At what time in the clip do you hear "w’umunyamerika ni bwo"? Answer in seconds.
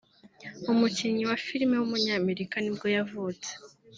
1.79-2.87